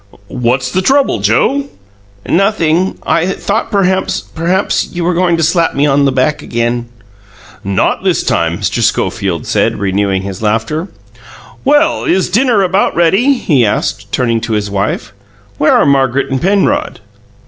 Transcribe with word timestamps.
"What's 0.29 0.71
the 0.71 0.81
trouble, 0.81 1.19
Joe?" 1.19 1.65
"Nothing. 2.27 2.97
I 3.05 3.27
thought 3.33 3.69
perhaps 3.69 4.19
perhaps 4.19 4.89
you 4.95 5.03
were 5.03 5.13
going 5.13 5.37
to 5.37 5.43
slap 5.43 5.75
me 5.75 5.85
on 5.85 6.05
the 6.05 6.11
back 6.11 6.41
again." 6.41 6.87
"Not 7.63 8.03
this 8.03 8.23
time," 8.23 8.57
Mr. 8.57 8.81
Schofield 8.81 9.45
said, 9.45 9.77
renewing 9.77 10.23
his 10.23 10.41
laughter. 10.41 10.87
"Well, 11.63 12.05
is 12.05 12.31
dinner 12.31 12.63
about 12.63 12.95
ready?" 12.95 13.33
he 13.35 13.63
asked, 13.63 14.11
turning 14.11 14.41
to 14.41 14.53
his 14.53 14.71
wife. 14.71 15.13
"Where 15.59 15.73
are 15.73 15.85
Margaret 15.85 16.31
and 16.31 16.41
Penrod?" 16.41 16.99